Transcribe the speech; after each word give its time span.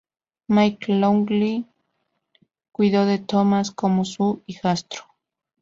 McLoughlin 0.49 1.67
cuidó 2.71 3.05
de 3.05 3.19
Thomas 3.19 3.69
como 3.69 4.03
su 4.03 4.41
hijastro. 4.47 5.03